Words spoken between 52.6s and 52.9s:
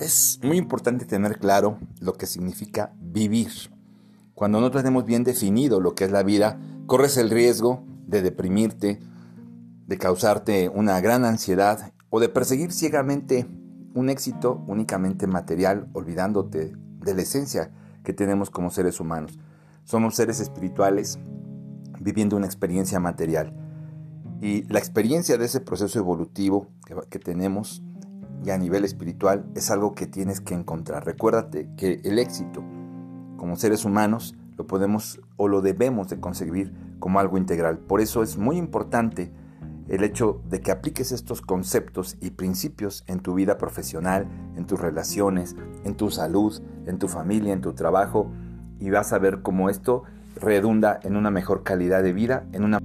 una